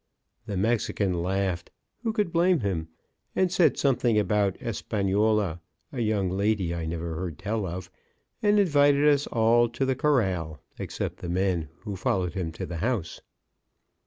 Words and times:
The 0.47 0.57
Mexican 0.57 1.21
laughed 1.21 1.69
who 2.01 2.11
could 2.11 2.33
blame 2.33 2.61
him 2.61 2.87
and 3.35 3.51
said 3.51 3.77
something 3.77 4.17
about 4.17 4.59
Espanola, 4.59 5.61
a 5.93 5.99
young 6.01 6.31
lady 6.31 6.73
I 6.73 6.87
never 6.87 7.13
heard 7.17 7.37
tell 7.37 7.67
of, 7.67 7.91
and 8.41 8.59
invited 8.59 9.07
us 9.07 9.27
all 9.27 9.69
to 9.69 9.85
the 9.85 9.95
corral, 9.95 10.59
except 10.79 11.17
the 11.17 11.29
men, 11.29 11.69
who 11.81 11.95
followed 11.95 12.33
him 12.33 12.51
to 12.53 12.65
the 12.65 12.77
house. 12.77 13.21